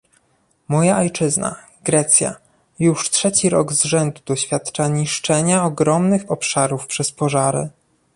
[0.67, 2.35] Moja ojczyzna, Grecja,
[2.79, 7.69] już trzeci rok z rzędu doświadcza niszczenia ogromnych obszarów przez pożary